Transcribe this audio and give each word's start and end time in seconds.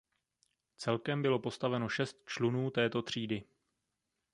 Celkem 0.77 1.21
bylo 1.21 1.39
postaveno 1.39 1.89
šest 1.89 2.17
člunů 2.25 2.69
této 2.69 3.01
třídy. 3.01 3.43